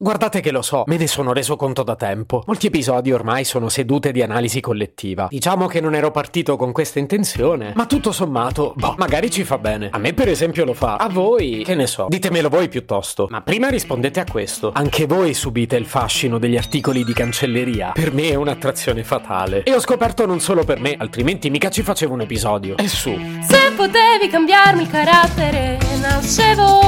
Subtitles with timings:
[0.00, 2.44] Guardate che lo so, me ne sono reso conto da tempo.
[2.46, 5.26] Molti episodi ormai sono sedute di analisi collettiva.
[5.28, 9.58] Diciamo che non ero partito con questa intenzione, ma tutto sommato, boh, magari ci fa
[9.58, 9.88] bene.
[9.90, 10.98] A me per esempio lo fa.
[10.98, 13.26] A voi, che ne so, ditemelo voi piuttosto.
[13.28, 14.70] Ma prima rispondete a questo.
[14.72, 17.90] Anche voi subite il fascino degli articoli di cancelleria.
[17.92, 19.64] Per me è un'attrazione fatale.
[19.64, 22.76] E ho scoperto non solo per me, altrimenti mica ci facevo un episodio.
[22.76, 23.18] E su.
[23.40, 26.87] Se potevi cambiarmi il carattere, nascevo.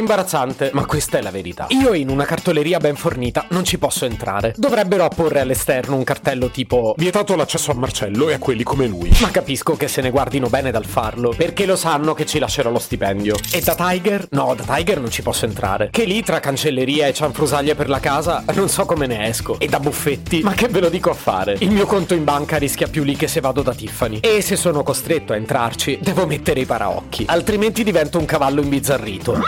[0.00, 1.66] Imbarazzante, ma questa è la verità.
[1.68, 4.54] Io in una cartoleria ben fornita non ci posso entrare.
[4.56, 9.10] Dovrebbero apporre all'esterno un cartello tipo Vietato l'accesso a Marcello e a quelli come lui.
[9.20, 12.70] Ma capisco che se ne guardino bene dal farlo, perché lo sanno che ci lascerò
[12.70, 13.36] lo stipendio.
[13.52, 14.26] E da Tiger?
[14.30, 15.88] No, da Tiger non ci posso entrare.
[15.90, 19.58] Che lì tra cancelleria e cianfrusaglie per la casa non so come ne esco.
[19.58, 20.40] E da buffetti?
[20.40, 21.56] Ma che ve lo dico a fare?
[21.60, 24.20] Il mio conto in banca rischia più lì che se vado da Tiffany.
[24.20, 27.24] E se sono costretto a entrarci, devo mettere i paraocchi.
[27.28, 29.40] Altrimenti divento un cavallo imbizzarrito.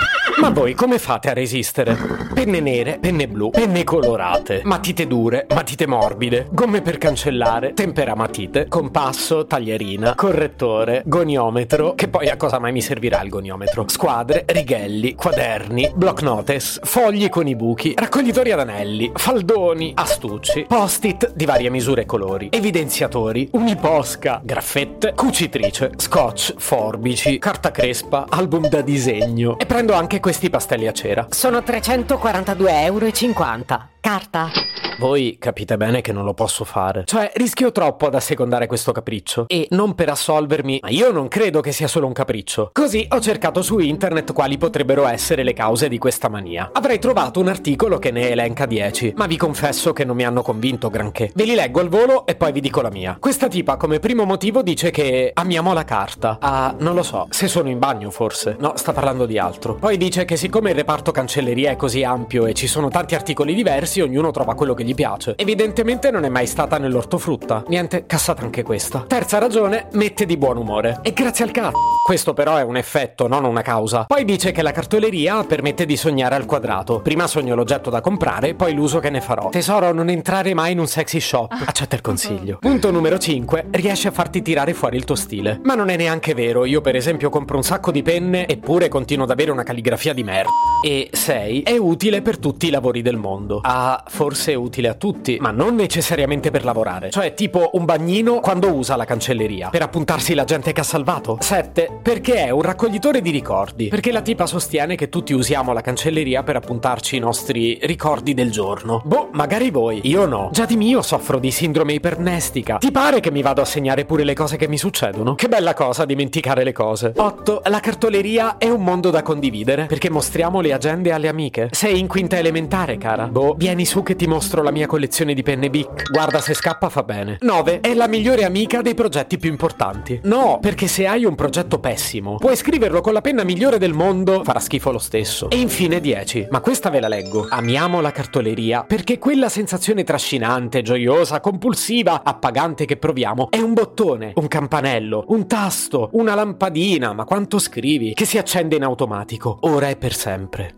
[0.42, 1.96] Ma voi come fate a resistere?
[2.34, 8.66] Penne nere, penne blu, penne colorate, matite dure, matite morbide, gomme per cancellare, tempera matite,
[8.66, 13.84] compasso, taglierina, correttore, goniometro, che poi a cosa mai mi servirà il goniometro?
[13.86, 21.34] Squadre, righelli, quaderni, block notice, fogli con i buchi, raccoglitori ad anelli, faldoni, astucci, post-it
[21.36, 28.80] di varie misure e colori, evidenziatori, uniposca, graffette, cucitrice, scotch, forbici, carta crespa, album da
[28.80, 31.26] disegno e prendo anche questi pastelli a cera.
[31.28, 33.91] Sono 342,50 euro.
[34.02, 34.50] Carta?
[34.98, 37.04] Voi capite bene che non lo posso fare.
[37.06, 39.46] Cioè, rischio troppo ad assecondare questo capriccio.
[39.48, 42.70] E non per assolvermi, ma io non credo che sia solo un capriccio.
[42.72, 46.70] Così ho cercato su internet quali potrebbero essere le cause di questa mania.
[46.72, 50.42] Avrei trovato un articolo che ne elenca 10, ma vi confesso che non mi hanno
[50.42, 51.32] convinto granché.
[51.34, 53.16] Ve li leggo al volo e poi vi dico la mia.
[53.18, 56.38] Questa tipa come primo motivo dice che amiamo la carta.
[56.40, 58.56] Ah, non lo so, se sono in bagno forse.
[58.58, 59.74] No, sta parlando di altro.
[59.74, 63.54] Poi dice che siccome il reparto cancelleria è così ampio e ci sono tanti articoli
[63.54, 65.34] diversi, ognuno trova quello che gli piace.
[65.36, 67.64] Evidentemente non è mai stata nell'ortofrutta.
[67.68, 69.04] Niente, cassata anche questa.
[69.06, 71.00] Terza ragione, mette di buon umore.
[71.02, 71.76] E grazie al cazzo.
[72.04, 74.04] Questo però è un effetto, non una causa.
[74.04, 77.00] Poi dice che la cartoleria permette di sognare al quadrato.
[77.00, 79.50] Prima sogno l'oggetto da comprare, poi l'uso che ne farò.
[79.50, 81.52] Tesoro, non entrare mai in un sexy shop.
[81.64, 82.58] Accetta il consiglio.
[82.58, 83.66] Punto numero 5.
[83.70, 85.60] Riesce a farti tirare fuori il tuo stile.
[85.62, 86.64] Ma non è neanche vero.
[86.64, 90.24] Io per esempio compro un sacco di penne eppure continuo ad avere una calligrafia di
[90.24, 90.50] merda.
[90.84, 91.62] E 6.
[91.62, 93.60] È utile per tutti i lavori del mondo.
[93.62, 97.10] Ah, forse utile a tutti, ma non necessariamente per lavorare.
[97.10, 99.70] Cioè, tipo un bagnino quando usa la cancelleria.
[99.70, 101.38] Per appuntarsi la gente che ha salvato.
[101.40, 102.00] 7.
[102.02, 103.88] Perché è un raccoglitore di ricordi.
[103.88, 108.50] Perché la tipa sostiene che tutti usiamo la cancelleria per appuntarci i nostri ricordi del
[108.50, 109.02] giorno.
[109.04, 110.00] Boh, magari voi.
[110.04, 110.50] Io no.
[110.52, 112.78] Già di mio soffro di sindrome ipernestica.
[112.78, 115.34] Ti pare che mi vado a segnare pure le cose che mi succedono?
[115.34, 117.12] Che bella cosa dimenticare le cose.
[117.16, 117.62] 8.
[117.66, 119.86] La cartoleria è un mondo da condividere.
[119.86, 121.68] Perché mostriamo le agende alle amiche.
[121.72, 123.26] Sei in quinta elementare, cara.
[123.26, 126.10] Boh, vieni su che ti mostro la mia collezione di penne Bic.
[126.10, 127.38] Guarda se scappa fa bene.
[127.40, 127.80] 9.
[127.80, 130.20] È la migliore amica dei progetti più importanti.
[130.24, 134.42] No, perché se hai un progetto pessimo, puoi scriverlo con la penna migliore del mondo,
[134.44, 135.48] farà schifo lo stesso.
[135.48, 136.48] E infine 10.
[136.50, 137.46] Ma questa ve la leggo.
[137.48, 144.32] Amiamo la cartoleria perché quella sensazione trascinante, gioiosa, compulsiva, appagante che proviamo è un bottone,
[144.34, 149.88] un campanello, un tasto, una lampadina, ma quanto scrivi, che si accende in automatico, ora
[149.88, 150.74] e per sempre.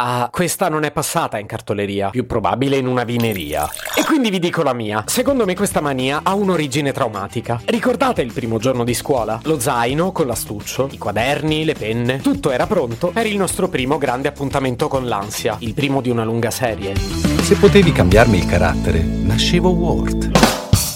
[0.00, 3.68] Ah, questa non è passata in cartoleria, più probabile in una vineria.
[3.96, 5.02] E quindi vi dico la mia.
[5.08, 7.60] Secondo me questa mania ha un'origine traumatica.
[7.64, 9.40] Ricordate il primo giorno di scuola?
[9.42, 13.98] Lo zaino con l'astuccio, i quaderni, le penne, tutto era pronto per il nostro primo
[13.98, 16.94] grande appuntamento con l'ansia, il primo di una lunga serie.
[16.94, 20.30] Se potevi cambiarmi il carattere, nascevo Ward.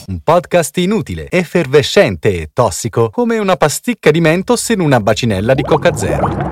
[0.06, 5.62] Un podcast inutile, effervescente e tossico, come una pasticca di mentos in una bacinella di
[5.62, 6.51] Coca Zero.